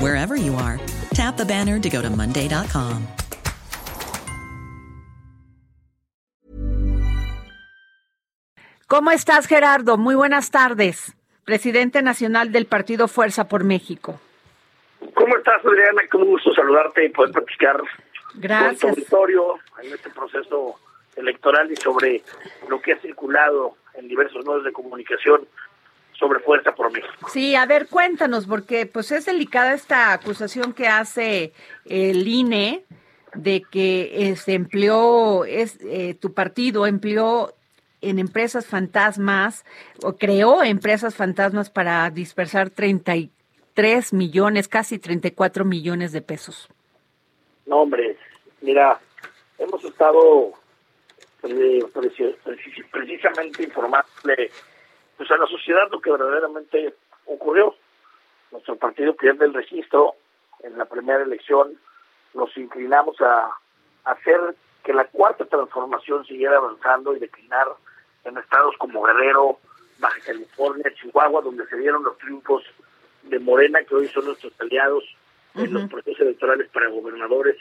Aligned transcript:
wherever 0.00 0.36
you 0.36 0.54
are. 0.56 0.80
Tap 1.14 1.36
the 1.36 1.44
banner 1.44 1.78
to 1.78 1.88
go 1.88 2.02
to 2.02 2.10
Monday.com. 2.10 3.06
¿Cómo 8.88 9.10
estás, 9.10 9.46
Gerardo? 9.46 9.98
Muy 9.98 10.14
buenas 10.14 10.50
tardes. 10.50 11.14
Presidente 11.44 12.00
Nacional 12.00 12.52
del 12.52 12.64
Partido 12.64 13.06
Fuerza 13.06 13.46
por 13.46 13.62
México. 13.62 14.18
¿Cómo 15.14 15.36
estás, 15.36 15.64
Adriana? 15.64 16.02
Qué 16.10 16.16
gusto 16.16 16.54
saludarte 16.54 17.04
y 17.04 17.08
poder 17.10 17.32
platicar 17.32 17.82
Gracias. 18.34 18.80
con 18.80 18.94
tu 18.94 19.00
auditorio 19.00 19.54
en 19.82 19.92
este 19.92 20.08
proceso 20.10 20.80
electoral 21.16 21.70
y 21.70 21.76
sobre 21.76 22.22
lo 22.68 22.80
que 22.80 22.92
ha 22.92 22.98
circulado 23.00 23.76
en 23.94 24.08
diversos 24.08 24.44
medios 24.46 24.64
de 24.64 24.72
comunicación 24.72 25.46
sobre 26.18 26.40
Fuerza 26.40 26.74
por 26.74 26.90
México. 26.92 27.28
Sí, 27.30 27.54
a 27.54 27.64
ver, 27.66 27.86
cuéntanos, 27.88 28.46
porque 28.46 28.86
pues 28.86 29.12
es 29.12 29.24
delicada 29.26 29.72
esta 29.74 30.12
acusación 30.12 30.72
que 30.72 30.88
hace 30.88 31.52
el 31.84 32.26
INE 32.26 32.84
de 33.34 33.62
que 33.70 34.34
se 34.36 34.54
empleó, 34.54 35.44
es, 35.44 35.78
eh, 35.82 36.14
tu 36.14 36.32
partido 36.34 36.86
empleó 36.86 37.54
en 38.00 38.18
empresas 38.18 38.66
fantasmas 38.66 39.64
o 40.02 40.14
creó 40.16 40.62
empresas 40.64 41.14
fantasmas 41.14 41.68
para 41.70 42.08
dispersar 42.10 42.70
33 42.70 44.12
millones, 44.12 44.68
casi 44.68 44.98
34 44.98 45.64
millones 45.64 46.12
de 46.12 46.22
pesos. 46.22 46.68
No, 47.66 47.82
hombre, 47.82 48.16
mira, 48.60 48.98
hemos 49.58 49.84
estado 49.84 50.52
eh, 51.42 51.80
preci- 51.92 52.36
preci- 52.44 52.86
precisamente 52.90 53.62
informándole 53.64 54.37
sociedad 55.68 55.90
lo 55.90 56.00
que 56.00 56.10
verdaderamente 56.10 56.94
ocurrió. 57.26 57.74
Nuestro 58.50 58.76
partido 58.76 59.14
pierde 59.14 59.44
el 59.44 59.52
registro 59.52 60.14
en 60.62 60.78
la 60.78 60.86
primera 60.86 61.22
elección, 61.22 61.78
nos 62.32 62.56
inclinamos 62.56 63.20
a 63.20 63.50
hacer 64.04 64.56
que 64.82 64.94
la 64.94 65.04
cuarta 65.04 65.44
transformación 65.44 66.24
siguiera 66.24 66.56
avanzando 66.56 67.14
y 67.14 67.18
declinar 67.18 67.66
en 68.24 68.38
estados 68.38 68.74
como 68.78 69.02
Guerrero, 69.02 69.58
Baja 69.98 70.18
California, 70.24 70.90
Chihuahua, 70.94 71.42
donde 71.42 71.66
se 71.66 71.76
dieron 71.76 72.02
los 72.02 72.16
triunfos 72.16 72.64
de 73.24 73.38
Morena, 73.38 73.80
que 73.84 73.94
hoy 73.94 74.08
son 74.08 74.24
nuestros 74.24 74.58
aliados 74.60 75.04
en 75.54 75.74
los 75.74 75.90
procesos 75.90 76.20
electorales 76.20 76.68
para 76.70 76.88
gobernadores 76.88 77.56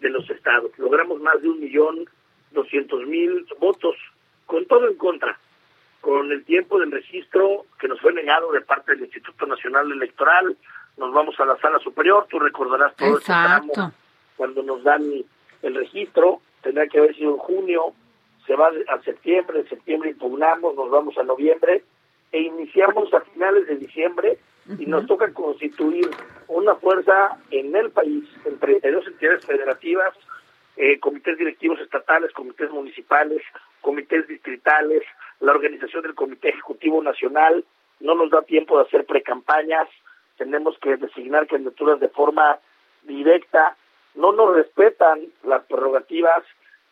de 0.00 0.10
los 0.10 0.28
estados. 0.28 0.76
Logramos 0.76 1.20
más 1.20 1.40
de 1.40 1.48
un 1.48 1.60
millón 1.60 2.04
doscientos 2.50 3.06
mil 3.06 3.46
votos, 3.60 3.94
con 4.46 4.66
todo 4.66 4.88
en 4.88 4.96
contra, 4.96 5.38
con 6.04 6.30
el 6.30 6.44
tiempo 6.44 6.78
del 6.78 6.92
registro 6.92 7.64
que 7.80 7.88
nos 7.88 7.98
fue 7.98 8.12
negado 8.12 8.52
de 8.52 8.60
parte 8.60 8.92
del 8.92 9.04
Instituto 9.04 9.46
Nacional 9.46 9.90
Electoral. 9.90 10.54
Nos 10.98 11.14
vamos 11.14 11.40
a 11.40 11.46
la 11.46 11.56
sala 11.56 11.78
superior, 11.78 12.26
tú 12.28 12.38
recordarás 12.38 12.94
todo 12.94 13.16
este 13.16 13.32
Exacto. 13.32 13.72
tramo 13.72 13.92
cuando 14.36 14.62
nos 14.62 14.84
dan 14.84 15.02
el 15.62 15.74
registro, 15.74 16.42
tendrá 16.60 16.86
que 16.88 16.98
haber 16.98 17.16
sido 17.16 17.30
en 17.30 17.36
junio, 17.38 17.94
se 18.46 18.54
va 18.54 18.68
a 18.88 19.00
septiembre, 19.00 19.60
en 19.60 19.68
septiembre 19.70 20.10
impugnamos, 20.10 20.74
nos 20.74 20.90
vamos 20.90 21.16
a 21.16 21.22
noviembre 21.22 21.82
e 22.32 22.40
iniciamos 22.40 23.14
a 23.14 23.20
finales 23.20 23.66
de 23.66 23.76
diciembre 23.76 24.38
y 24.78 24.84
nos 24.84 25.06
toca 25.06 25.32
constituir 25.32 26.10
una 26.48 26.74
fuerza 26.74 27.38
en 27.50 27.74
el 27.74 27.90
país, 27.90 28.24
en 28.44 28.58
32 28.58 29.06
entidades 29.06 29.46
federativas, 29.46 30.12
eh, 30.76 31.00
comités 31.00 31.38
directivos 31.38 31.80
estatales, 31.80 32.30
comités 32.32 32.70
municipales, 32.70 33.40
comités 33.80 34.28
distritales, 34.28 35.02
la 35.40 35.52
organización 35.52 36.02
del 36.02 36.14
Comité 36.14 36.50
Ejecutivo 36.50 37.02
Nacional, 37.02 37.64
no 38.00 38.14
nos 38.14 38.30
da 38.30 38.42
tiempo 38.42 38.76
de 38.76 38.84
hacer 38.84 39.04
precampañas, 39.06 39.88
tenemos 40.36 40.78
que 40.78 40.96
designar 40.96 41.46
candidaturas 41.46 42.00
de 42.00 42.08
forma 42.08 42.58
directa, 43.02 43.76
no 44.14 44.32
nos 44.32 44.54
respetan 44.54 45.20
las 45.44 45.64
prerrogativas 45.64 46.44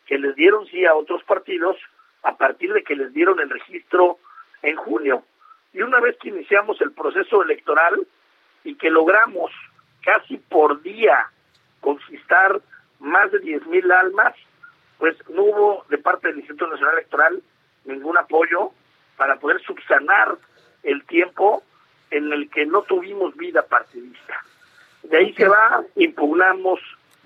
que 0.05 0.17
les 0.17 0.35
dieron 0.35 0.65
sí 0.67 0.85
a 0.85 0.95
otros 0.95 1.23
partidos 1.23 1.77
a 2.23 2.37
partir 2.37 2.73
de 2.73 2.83
que 2.83 2.95
les 2.95 3.13
dieron 3.13 3.39
el 3.39 3.49
registro 3.49 4.17
en 4.61 4.75
junio. 4.75 5.23
Y 5.73 5.81
una 5.81 5.99
vez 5.99 6.17
que 6.17 6.29
iniciamos 6.29 6.79
el 6.81 6.91
proceso 6.91 7.43
electoral 7.43 8.07
y 8.63 8.75
que 8.75 8.89
logramos 8.89 9.51
casi 10.03 10.37
por 10.37 10.81
día 10.81 11.29
conquistar 11.81 12.61
más 12.99 13.31
de 13.31 13.39
10 13.39 13.67
mil 13.67 13.91
almas, 13.91 14.35
pues 14.97 15.17
no 15.29 15.43
hubo 15.43 15.85
de 15.89 15.97
parte 15.97 16.29
del 16.29 16.39
Instituto 16.39 16.67
Nacional 16.67 16.95
Electoral 16.95 17.43
ningún 17.85 18.17
apoyo 18.17 18.71
para 19.17 19.37
poder 19.39 19.61
subsanar 19.61 20.37
el 20.83 21.03
tiempo 21.05 21.63
en 22.11 22.31
el 22.31 22.49
que 22.49 22.65
no 22.65 22.83
tuvimos 22.83 23.35
vida 23.35 23.63
partidista. 23.63 24.43
De 25.03 25.17
ahí 25.17 25.33
se 25.33 25.47
va, 25.47 25.83
impugnamos 25.95 26.79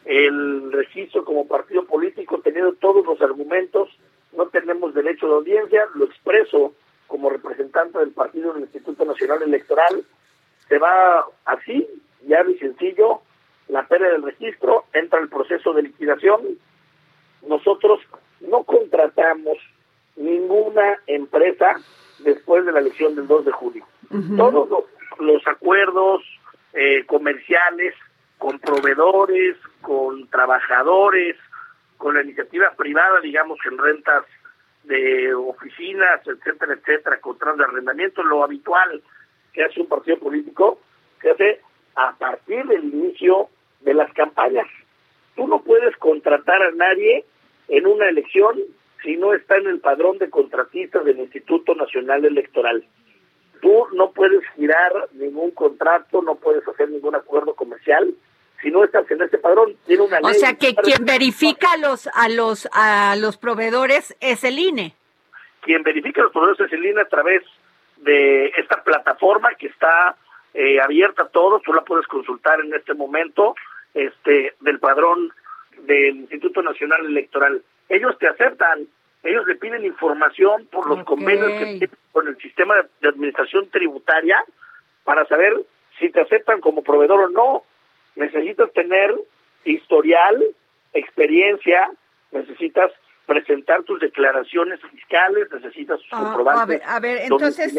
el 0.06 0.72
registro 0.72 1.26
como 1.26 1.48
partido 1.48 1.86
político 1.86 2.40
teniendo 2.40 2.74
todos 2.74 3.06
los 3.06 3.22
argumentos, 3.22 3.90
no 4.32 4.48
tenemos 4.48 4.94
derecho 4.94 5.28
de 5.28 5.34
audiencia, 5.34 5.86
lo 5.96 6.06
expreso 6.06 6.74
como 7.08 7.30
representante 7.30 8.00
del 8.00 8.12
partido 8.12 8.54
del 8.54 8.64
Instituto 8.64 9.06
Nacional 9.06 9.44
Electoral, 9.44 10.04
se 10.68 10.78
va 10.78 11.26
así, 11.46 11.88
ya 12.26 12.44
y 12.44 12.58
sencillo, 12.58 13.22
la 13.68 13.86
pérdida 13.88 14.12
del 14.12 14.24
registro, 14.24 14.86
entra 14.94 15.20
el 15.20 15.30
proceso 15.30 15.74
de 15.74 15.84
liquidación, 15.84 16.42
nosotros 17.48 18.00
no 18.42 18.64
contratamos 18.64 19.58
ninguna 20.18 21.00
empresa 21.08 21.80
después 22.20 22.66
de 22.66 22.72
la 22.72 22.80
elección 22.80 23.16
del 23.16 23.28
2 23.28 23.46
de 23.46 23.52
julio. 23.52 23.86
Todos 24.38 24.70
los, 24.70 24.84
los 25.20 25.48
acuerdos 25.48 26.24
eh, 26.74 27.06
comerciales 27.06 27.94
con 28.38 28.60
proveedores, 28.60 29.58
con 29.82 30.28
trabajadores, 30.30 31.36
con 31.98 32.16
la 32.16 32.22
iniciativa 32.22 32.72
privada, 32.78 33.20
digamos, 33.22 33.58
en 33.66 33.78
rentas 33.78 34.26
de 34.84 35.34
oficinas, 35.34 36.22
etcétera, 36.26 36.74
etcétera, 36.74 37.20
contratos 37.20 37.58
de 37.58 37.66
arrendamiento, 37.66 38.24
lo 38.24 38.44
habitual 38.44 39.02
que 39.54 39.64
hace 39.64 39.82
un 39.82 39.88
partido 39.88 40.18
político, 40.20 40.80
se 41.22 41.32
hace 41.32 41.62
a 41.96 42.14
partir 42.16 42.66
del 42.66 42.84
inicio 42.86 43.50
de 43.82 43.94
las 43.94 44.12
campañas. 44.14 44.68
Tú 45.36 45.48
no 45.48 45.62
puedes 45.62 45.96
contratar 45.98 46.62
a 46.62 46.72
nadie 46.72 47.26
en 47.68 47.88
una 47.88 48.08
elección 48.08 48.56
si 49.04 49.16
no 49.18 49.34
está 49.34 49.58
en 49.58 49.68
el 49.68 49.80
padrón 49.80 50.18
de 50.18 50.30
contratistas 50.30 51.06
del 51.06 51.20
Instituto 51.20 51.76
Nacional 51.76 52.26
Electoral. 52.26 52.86
Tú 53.62 53.88
no 53.94 54.12
puedes 54.12 54.42
girar 54.56 54.92
ningún 55.14 55.52
contrato, 55.52 56.22
no 56.22 56.36
puedes 56.36 56.68
hacer 56.68 56.90
ningún 56.90 57.16
acuerdo 57.16 57.56
comercial 57.56 58.14
si 58.62 58.72
no 58.72 58.84
estás 58.84 59.10
en 59.12 59.22
ese 59.22 59.38
padrón. 59.38 59.76
Tiene 59.86 60.04
una 60.04 60.20
O 60.22 60.30
ley 60.30 60.40
sea 60.40 60.54
que 60.56 60.76
quien 60.76 61.06
verifica 61.06 61.74
a 61.74 61.78
los 61.78 62.08
a 62.14 62.30
los 62.30 62.68
a 62.72 63.16
los 63.18 63.38
proveedores 63.38 64.16
es 64.20 64.44
el 64.44 64.60
INE. 64.60 64.94
quien 65.62 65.84
verifica 65.84 66.22
los 66.22 66.32
proveedores 66.32 66.68
es 66.68 66.74
el 66.74 66.86
INE 66.86 67.02
a 67.02 67.08
través 67.10 67.44
de 67.98 68.48
esta 68.58 68.84
plataforma 68.84 69.50
que 69.56 69.68
está 69.68 70.16
eh, 70.54 70.80
abierta 70.80 71.24
a 71.24 71.30
todos, 71.30 71.62
tú 71.64 71.74
la 71.74 71.82
puedes 71.84 72.08
consultar 72.08 72.60
en 72.62 72.74
este 72.74 72.94
momento, 72.94 73.56
este 73.94 74.54
del 74.62 74.80
padrón 74.80 75.32
del 75.80 76.16
Instituto 76.18 76.62
Nacional 76.62 77.06
Electoral. 77.06 77.62
Ellos 77.90 78.18
te 78.18 78.28
aceptan, 78.28 78.88
ellos 79.24 79.48
le 79.48 79.56
piden 79.56 79.86
información 79.86 80.68
por 80.68 80.88
los 80.88 81.04
convenios 81.06 81.52
que 81.52 81.66
tienen 81.66 81.90
con 82.12 82.28
el 82.28 82.38
sistema 82.38 82.76
de 83.02 83.10
administración 83.10 83.70
tributaria 83.70 84.44
para 85.04 85.26
saber 85.26 85.54
si 86.00 86.10
te 86.10 86.22
aceptan 86.22 86.62
como 86.62 86.84
proveedor 86.84 87.22
o 87.22 87.30
no. 87.30 87.64
necesitas 88.16 88.72
tener 88.74 89.14
historial, 89.64 90.44
experiencia, 90.94 91.90
necesitas 92.32 92.92
presentar 93.26 93.84
tus 93.84 94.00
declaraciones 94.00 94.80
fiscales, 94.92 95.48
necesitas 95.52 96.00
ah, 96.12 96.38
A 96.62 96.66
ver, 96.66 96.82
a 96.86 97.00
ver, 97.00 97.18
entonces 97.24 97.78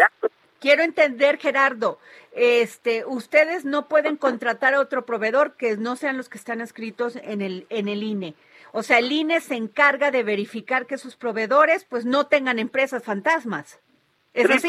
quiero 0.61 0.83
entender, 0.83 1.39
Gerardo, 1.39 1.99
este, 2.33 3.05
ustedes 3.07 3.65
no 3.65 3.89
pueden 3.89 4.17
contratar 4.17 4.75
a 4.75 4.81
otro 4.81 5.05
proveedor 5.05 5.57
que 5.57 5.77
no 5.77 5.97
sean 5.97 6.17
los 6.17 6.29
que 6.29 6.39
están 6.39 6.61
escritos 6.61 7.17
en 7.17 7.43
el 7.43 7.67
en 7.71 7.89
el 7.89 8.03
INE. 8.03 8.35
O 8.73 8.83
sea, 8.83 8.99
el 8.99 9.11
INE 9.11 9.41
se 9.41 9.55
encarga 9.55 10.11
de 10.11 10.23
verificar 10.23 10.87
que 10.87 10.99
sus 10.99 11.17
proveedores 11.17 11.85
pues 11.85 12.05
no 12.05 12.27
tengan 12.27 12.59
empresas 12.59 13.03
fantasmas. 13.03 13.81
¿Es 14.35 14.51
así? 14.51 14.69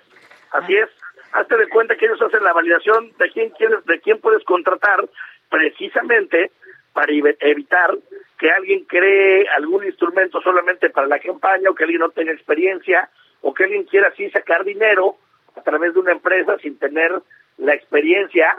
así 0.53 0.77
es. 0.77 0.91
Hazte 1.32 1.56
de 1.56 1.69
cuenta 1.69 1.97
que 1.97 2.06
ellos 2.06 2.21
hacen 2.23 2.43
la 2.43 2.53
validación 2.53 3.12
de 3.19 3.31
quién 3.31 3.50
quieres, 3.50 3.85
de 3.85 4.00
quién 4.00 4.19
puedes 4.21 4.44
contratar, 4.44 5.09
precisamente 5.49 6.50
para 6.93 7.12
evitar 7.12 7.97
que 8.38 8.50
alguien 8.50 8.85
cree 8.85 9.47
algún 9.56 9.85
instrumento 9.85 10.41
solamente 10.41 10.91
para 10.91 11.06
la 11.06 11.21
campaña 11.21 11.71
o 11.71 11.75
que 11.75 11.85
alguien 11.85 12.00
no 12.00 12.11
tenga 12.11 12.32
experiencia 12.32 13.09
o 13.43 13.55
que 13.55 13.65
alguien 13.65 13.85
quiera 13.85 14.09
así 14.09 14.29
sacar 14.31 14.65
dinero 14.65 15.17
a 15.56 15.62
través 15.62 15.94
de 15.94 16.00
una 16.00 16.12
empresa 16.12 16.56
sin 16.59 16.79
tener 16.79 17.12
la 17.59 17.75
experiencia 17.75 18.56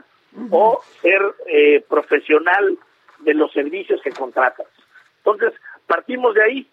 o 0.49 0.81
ser 1.01 1.21
eh, 1.47 1.83
profesional 1.89 2.77
de 3.19 3.33
los 3.33 3.51
servicios 3.51 4.01
que 4.01 4.11
contratas. 4.11 4.67
Entonces, 5.17 5.53
partimos 5.87 6.33
de 6.35 6.43
ahí. 6.43 6.67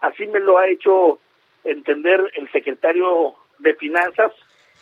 Así 0.00 0.26
me 0.26 0.40
lo 0.40 0.58
ha 0.58 0.68
hecho 0.68 1.18
entender 1.64 2.30
el 2.34 2.50
secretario 2.50 3.34
de 3.58 3.74
Finanzas, 3.74 4.32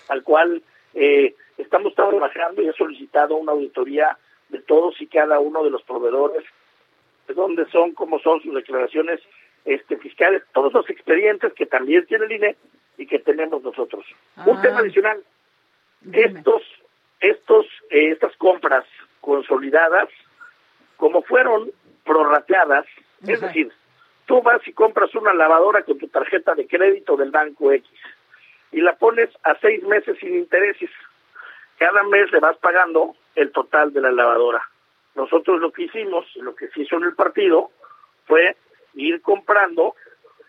al 0.08 0.22
cual 0.22 0.62
eh, 0.94 1.34
estamos 1.56 1.94
trabajando 1.94 2.62
y 2.62 2.68
ha 2.68 2.72
solicitado 2.72 3.36
una 3.36 3.52
auditoría 3.52 4.16
de 4.48 4.60
todos 4.60 5.00
y 5.00 5.06
cada 5.06 5.38
uno 5.38 5.62
de 5.62 5.70
los 5.70 5.82
proveedores, 5.82 6.44
de 7.26 7.34
dónde 7.34 7.66
son, 7.66 7.92
cómo 7.92 8.18
son 8.20 8.40
sus 8.42 8.54
declaraciones 8.54 9.20
este, 9.64 9.96
fiscales, 9.98 10.42
todos 10.52 10.72
los 10.72 10.88
expedientes 10.88 11.52
que 11.52 11.66
también 11.66 12.06
tiene 12.06 12.24
el 12.24 12.32
INE 12.32 12.56
y 12.98 13.06
que 13.06 13.20
tenemos 13.20 13.62
nosotros. 13.62 14.04
Un 14.44 14.58
ah. 14.58 14.60
tema 14.60 14.80
adicional, 14.80 15.22
estos, 16.12 16.62
estos, 17.20 17.66
eh, 17.90 18.10
estas 18.10 18.36
compras 18.36 18.84
consolidadas, 19.20 20.08
como 20.96 21.22
fueron 21.22 21.70
prorrateadas, 22.04 22.86
es 23.26 23.40
decir, 23.40 23.72
tú 24.26 24.42
vas 24.42 24.66
y 24.66 24.72
compras 24.72 25.14
una 25.14 25.32
lavadora 25.32 25.82
con 25.84 25.98
tu 25.98 26.08
tarjeta 26.08 26.54
de 26.54 26.66
crédito 26.66 27.16
del 27.16 27.30
banco 27.30 27.72
X 27.72 27.88
y 28.72 28.80
la 28.80 28.96
pones 28.96 29.30
a 29.44 29.54
seis 29.60 29.82
meses 29.84 30.18
sin 30.18 30.34
intereses. 30.34 30.90
Cada 31.78 32.02
mes 32.02 32.30
le 32.32 32.40
vas 32.40 32.56
pagando 32.58 33.16
el 33.34 33.52
total 33.52 33.92
de 33.92 34.00
la 34.00 34.10
lavadora. 34.10 34.62
Nosotros 35.14 35.60
lo 35.60 35.72
que 35.72 35.84
hicimos, 35.84 36.26
lo 36.36 36.54
que 36.54 36.68
se 36.68 36.82
hizo 36.82 36.96
en 36.96 37.04
el 37.04 37.14
partido, 37.14 37.70
fue 38.26 38.56
ir 38.94 39.22
comprando 39.22 39.94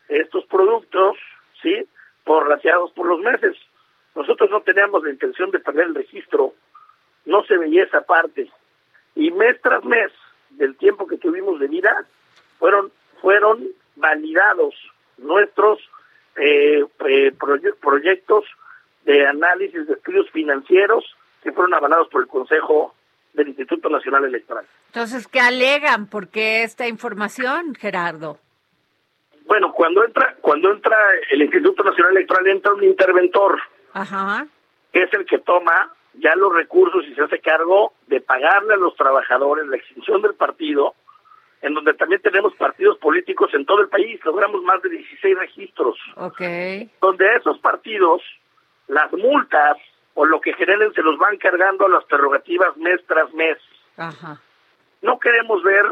estos 0.08 0.46
productos, 0.46 1.18
¿sí? 1.62 1.88
Porrateados 2.30 2.92
por 2.92 3.08
los 3.08 3.20
meses. 3.22 3.58
Nosotros 4.14 4.52
no 4.52 4.62
teníamos 4.62 5.04
la 5.04 5.10
intención 5.10 5.50
de 5.50 5.58
perder 5.58 5.88
el 5.88 5.96
registro, 5.96 6.54
no 7.26 7.44
se 7.46 7.58
veía 7.58 7.86
esa 7.86 8.02
parte. 8.02 8.52
Y 9.16 9.32
mes 9.32 9.60
tras 9.64 9.84
mes 9.84 10.12
del 10.52 10.78
tiempo 10.78 11.08
que 11.08 11.18
tuvimos 11.18 11.60
de 11.60 11.68
vida, 11.68 12.06
fueron, 12.60 12.92
fueron 13.20 13.70
validados 13.96 14.76
nuestros 15.18 15.80
eh, 16.36 16.86
eh 17.08 17.32
proyectos 17.82 18.46
de 19.06 19.26
análisis 19.26 19.88
de 19.88 19.94
estudios 19.94 20.30
financieros 20.30 21.04
que 21.42 21.52
fueron 21.52 21.74
avalados 21.74 22.10
por 22.10 22.22
el 22.22 22.28
Consejo 22.28 22.94
del 23.34 23.48
Instituto 23.48 23.90
Nacional 23.90 24.26
Electoral. 24.26 24.68
Entonces, 24.86 25.28
¿qué 25.28 25.40
alegan? 25.40 26.06
¿Por 26.06 26.28
qué 26.28 26.62
esta 26.62 26.88
información, 26.88 27.74
Gerardo? 27.74 28.38
Bueno, 29.50 29.74
cuando 29.74 30.06
entra, 30.06 30.36
cuando 30.42 30.72
entra 30.72 30.96
el 31.32 31.42
Instituto 31.42 31.84
Nacional 31.84 32.16
Electoral 32.16 32.48
entra 32.48 32.72
un 32.72 32.84
interventor, 32.84 33.60
Ajá. 33.94 34.46
que 34.94 35.02
es 35.02 35.14
el 35.16 35.26
que 35.26 35.40
toma 35.40 35.92
ya 36.14 36.36
los 36.36 36.54
recursos 36.54 37.04
y 37.08 37.16
se 37.16 37.24
hace 37.24 37.40
cargo 37.40 37.94
de 38.06 38.22
pagarle 38.22 38.76
a 38.76 38.78
los 38.78 38.96
trabajadores 38.96 39.66
la 39.66 39.78
extinción 39.78 40.22
del 40.22 40.36
partido, 40.36 40.94
en 41.64 41.74
donde 41.74 41.96
también 41.96 42.22
tenemos 42.22 42.54
partidos 42.58 43.00
políticos 43.00 43.50
en 43.56 43.66
todo 43.66 43.82
el 43.82 43.90
país, 43.90 44.24
logramos 44.24 44.62
más 44.62 44.84
de 44.84 44.90
16 44.90 45.40
registros. 45.40 45.98
Okay. 46.16 46.88
Donde 47.02 47.26
esos 47.36 47.58
partidos, 47.58 48.22
las 48.88 49.12
multas 49.14 49.78
o 50.14 50.26
lo 50.26 50.42
que 50.42 50.54
generen 50.54 50.94
se 50.94 51.02
los 51.02 51.18
van 51.18 51.38
cargando 51.38 51.88
a 51.88 51.90
las 51.90 52.06
prerrogativas 52.06 52.78
mes 52.78 53.02
tras 53.08 53.34
mes. 53.34 53.58
Ajá. 53.98 54.40
No 55.02 55.18
queremos 55.18 55.64
ver 55.64 55.86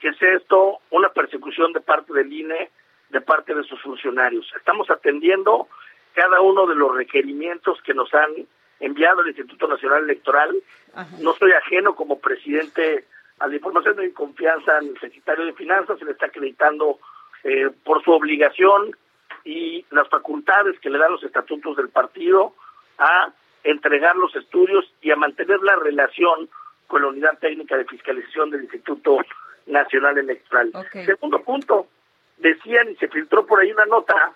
que 0.00 0.14
sea 0.14 0.36
esto 0.36 0.78
una 0.90 1.10
persecución 1.10 1.74
de 1.74 1.82
parte 1.82 2.10
del 2.14 2.32
INE, 2.32 2.70
de 3.14 3.20
parte 3.20 3.54
de 3.54 3.62
sus 3.62 3.80
funcionarios. 3.80 4.52
Estamos 4.56 4.90
atendiendo 4.90 5.68
cada 6.14 6.40
uno 6.40 6.66
de 6.66 6.74
los 6.74 6.94
requerimientos 6.94 7.80
que 7.82 7.94
nos 7.94 8.12
han 8.12 8.30
enviado 8.80 9.22
el 9.22 9.28
Instituto 9.28 9.68
Nacional 9.68 10.02
Electoral. 10.02 10.52
No 11.20 11.32
soy 11.34 11.52
ajeno 11.52 11.94
como 11.94 12.18
presidente 12.18 13.06
a 13.38 13.46
la 13.46 13.54
información 13.54 13.96
de 13.96 14.12
confianza 14.12 14.78
al 14.78 14.98
secretario 15.00 15.46
de 15.46 15.52
Finanzas, 15.52 15.98
se 15.98 16.04
le 16.04 16.12
está 16.12 16.26
acreditando 16.26 16.98
eh, 17.44 17.70
por 17.84 18.02
su 18.02 18.10
obligación 18.10 18.96
y 19.44 19.84
las 19.90 20.08
facultades 20.08 20.78
que 20.80 20.90
le 20.90 20.98
dan 20.98 21.12
los 21.12 21.22
estatutos 21.22 21.76
del 21.76 21.90
partido 21.90 22.54
a 22.98 23.32
entregar 23.62 24.16
los 24.16 24.34
estudios 24.34 24.92
y 25.02 25.12
a 25.12 25.16
mantener 25.16 25.60
la 25.62 25.76
relación 25.76 26.48
con 26.88 27.02
la 27.02 27.08
unidad 27.08 27.38
técnica 27.38 27.76
de 27.76 27.84
fiscalización 27.84 28.50
del 28.50 28.62
Instituto 28.62 29.18
Nacional 29.66 30.18
Electoral. 30.18 30.72
Segundo 30.92 31.42
punto, 31.42 31.88
decían 32.38 32.90
y 32.90 32.96
se 32.96 33.08
filtró 33.08 33.46
por 33.46 33.60
ahí 33.60 33.72
una 33.72 33.86
nota. 33.86 34.32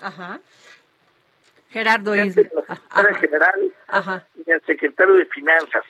Ajá. 0.00 0.40
Gerardo 1.70 2.14
El 2.14 2.32
general 2.32 3.72
y 4.44 4.50
el 4.50 4.60
secretario 4.62 5.14
de 5.14 5.26
Finanzas 5.26 5.84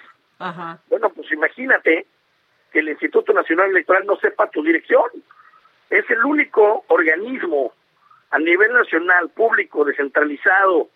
bueno, 0.88 1.10
pues 1.10 1.30
imagínate 1.32 2.06
que 2.72 2.78
el 2.78 2.88
Instituto 2.88 3.32
Nacional 3.32 3.70
Electoral 3.70 4.06
no 4.06 4.16
sepa 4.16 4.48
tu 4.48 4.62
dirección. 4.62 5.04
Es 5.90 6.08
el 6.08 6.24
único 6.24 6.84
organismo 6.88 7.74
a 8.30 8.38
nivel 8.38 8.72
nacional, 8.72 9.28
público, 9.30 9.84
descentralizado 9.84 10.88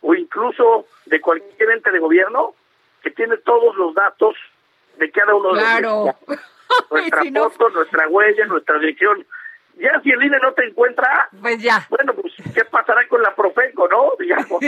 o 0.00 0.14
incluso 0.14 0.86
de 1.06 1.20
cualquier 1.20 1.70
ente 1.72 1.90
de 1.90 1.98
gobierno 1.98 2.54
que 3.02 3.10
tiene 3.10 3.36
todos 3.38 3.76
los 3.76 3.94
datos 3.94 4.36
de 4.98 5.10
cada 5.10 5.34
uno 5.34 5.52
de 5.54 5.60
claro. 5.60 6.16
nuestra 6.90 7.50
foto, 7.50 7.70
nuestra 7.70 8.08
huella, 8.08 8.46
nuestra 8.46 8.78
dirección. 8.78 9.26
Ya 9.78 10.00
si 10.02 10.10
el 10.10 10.22
INE 10.22 10.38
no 10.40 10.54
te 10.54 10.64
encuentra, 10.64 11.28
pues 11.42 11.62
ya. 11.62 11.86
Bueno, 11.90 12.14
pues 12.14 12.32
¿qué 12.54 12.64
pasará 12.64 13.06
con 13.08 13.22
la 13.22 13.34
Profeco, 13.34 13.86
no? 13.88 14.12
Digamos. 14.18 14.58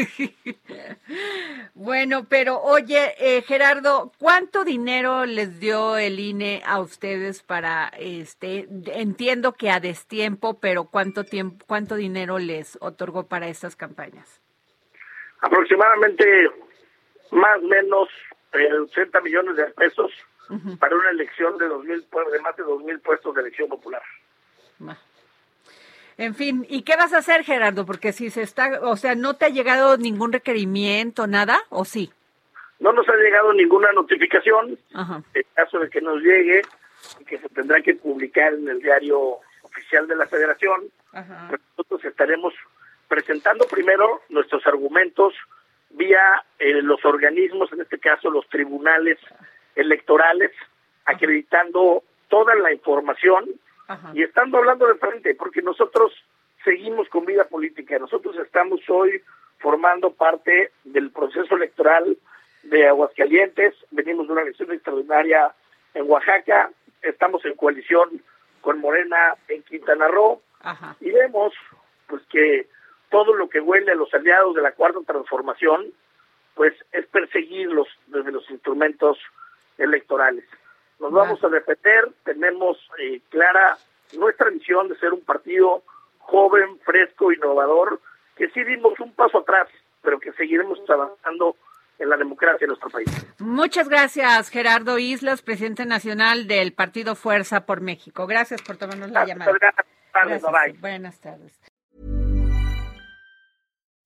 bueno, 1.73 2.27
pero 2.29 2.61
oye, 2.61 3.15
eh, 3.19 3.41
Gerardo, 3.41 4.13
¿cuánto 4.19 4.65
dinero 4.65 5.25
les 5.25 5.61
dio 5.61 5.97
el 5.97 6.21
INE 6.21 6.63
a 6.67 6.81
ustedes 6.81 7.43
para 7.43 7.91
este 7.99 8.69
entiendo 8.93 9.55
que 9.55 9.71
a 9.71 9.81
destiempo, 9.81 10.61
pero 10.61 10.85
cuánto 10.85 11.25
tiempo 11.25 11.65
cuánto 11.67 11.95
dinero 11.95 12.39
les 12.39 12.77
otorgó 12.83 13.27
para 13.27 13.49
estas 13.49 13.77
campañas? 13.77 14.43
Aproximadamente 15.41 16.51
más 17.31 17.57
o 17.63 17.67
menos 17.67 18.09
80 18.53 19.19
eh, 19.19 19.23
millones 19.23 19.57
de 19.57 19.65
pesos 19.69 20.13
para 20.79 20.97
una 20.97 21.11
elección 21.11 21.59
de, 21.59 21.69
2000, 21.69 22.07
de 22.33 22.41
más 22.41 22.57
de 22.57 22.65
2.000 22.65 23.01
puestos 23.03 23.35
de 23.35 23.41
elección 23.43 23.69
popular. 23.69 24.03
En 26.17 26.35
fin, 26.35 26.67
¿y 26.69 26.83
qué 26.83 26.97
vas 26.97 27.13
a 27.13 27.19
hacer, 27.19 27.45
Gerardo? 27.45 27.87
Porque 27.87 28.13
si 28.13 28.31
se 28.31 28.43
está, 28.43 28.81
o 28.83 28.97
sea, 28.97 29.15
¿no 29.15 29.35
te 29.35 29.45
ha 29.45 29.51
llegado 29.51 29.97
ningún 29.97 30.33
requerimiento, 30.33 31.27
nada, 31.27 31.61
o 31.69 31.85
sí? 31.85 32.11
No 32.81 32.93
nos 32.93 33.09
ha 33.09 33.15
llegado 33.17 33.53
ninguna 33.53 33.93
notificación. 33.93 34.79
En 35.35 35.45
caso 35.55 35.79
de 35.79 35.91
que 35.91 36.01
nos 36.01 36.21
llegue, 36.21 36.63
que 37.27 37.39
se 37.39 37.49
tendrá 37.51 37.81
que 37.83 37.95
publicar 37.95 38.55
en 38.55 38.69
el 38.69 38.81
diario 38.81 39.39
oficial 39.63 40.07
de 40.07 40.17
la 40.17 40.27
Federación, 40.27 40.85
pues 41.13 41.61
nosotros 41.77 42.05
estaremos 42.05 42.55
presentando 43.09 43.67
primero 43.67 44.23
nuestros 44.29 44.67
argumentos 44.67 45.35
vía 45.91 46.45
eh, 46.59 46.83
los 46.83 47.05
organismos, 47.05 47.73
en 47.73 47.81
este 47.81 47.99
caso 47.99 48.31
los 48.31 48.47
tribunales 48.49 49.19
electorales, 49.79 50.51
acreditando 51.05 52.03
toda 52.29 52.55
la 52.57 52.73
información 52.73 53.47
y 54.13 54.23
estando 54.23 54.59
hablando 54.59 54.87
de 54.87 54.97
frente, 54.97 55.35
porque 55.35 55.63
nosotros 55.63 56.13
seguimos 56.63 57.09
con 57.09 57.25
vida 57.25 57.45
política, 57.45 57.99
nosotros 57.99 58.37
estamos 58.37 58.81
hoy 58.91 59.23
formando 59.59 60.13
parte 60.13 60.73
del 60.85 61.11
proceso 61.11 61.57
electoral 61.57 62.19
de 62.65 62.87
Aguascalientes, 62.87 63.75
venimos 63.91 64.27
de 64.27 64.33
una 64.35 64.43
elección 64.43 64.73
extraordinaria 64.73 65.55
en 65.95 66.11
Oaxaca, 66.11 66.71
estamos 67.01 67.43
en 67.47 67.55
coalición 67.55 68.23
con 68.61 68.81
Morena 68.81 69.35
en 69.49 69.63
Quintana 69.63 70.09
Roo. 70.09 70.43
Y 71.01 71.11
vemos 71.11 71.55
pues 72.09 72.23
que 72.29 72.69
todo 73.11 73.35
lo 73.35 73.49
que 73.49 73.61
huele 73.61 73.93
a 73.93 73.95
los 73.95 74.13
aliados 74.13 74.55
de 74.55 74.63
la 74.63 74.73
cuarta 74.73 74.99
transformación 75.07 75.93
pues 76.55 76.75
es 76.93 77.07
perseguirlos 77.07 77.87
desde 78.09 78.33
los 78.33 78.51
instrumentos 78.51 79.17
electorales. 79.79 80.45
Nos 81.01 81.13
vamos 81.13 81.43
a 81.43 81.49
repetir, 81.49 82.13
tenemos 82.25 82.77
eh, 82.99 83.21
clara 83.31 83.79
nuestra 84.17 84.51
visión 84.51 84.89
de 84.89 84.99
ser 84.99 85.13
un 85.13 85.21
partido 85.21 85.83
joven, 86.19 86.79
fresco, 86.85 87.33
innovador, 87.33 88.01
que 88.37 88.49
sí 88.51 88.65
dimos 88.65 88.99
un 89.01 89.13
paso 89.13 89.39
atrás, 89.39 89.69
pero 90.03 90.19
que 90.19 90.33
seguiremos 90.33 90.79
avanzando 90.89 91.57
en 91.99 92.09
la 92.09 92.17
democracia 92.17 92.61
de 92.61 92.67
nuestro 92.69 92.91
país. 92.91 93.09
Muchas 93.39 93.89
gracias, 93.89 94.51
Gerardo 94.51 94.99
Islas, 94.99 95.43
presidente 95.43 95.85
nacional 95.87 96.47
del 96.47 96.73
Partido 96.73 97.15
Fuerza 97.15 97.67
por 97.67 97.81
México. 97.81 98.27
Gracias 98.27 98.63
por 98.63 98.77
tomarnos 98.77 99.11
la 99.11 99.25
llamada. 99.25 99.53
Buenas 100.81 101.21
tardes. 101.21 101.59